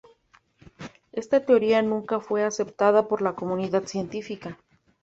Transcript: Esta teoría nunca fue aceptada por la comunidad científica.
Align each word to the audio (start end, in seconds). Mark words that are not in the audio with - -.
Esta 1.11 1.45
teoría 1.45 1.83
nunca 1.83 2.19
fue 2.19 2.43
aceptada 2.43 3.07
por 3.07 3.21
la 3.21 3.35
comunidad 3.35 3.83
científica. 3.85 4.57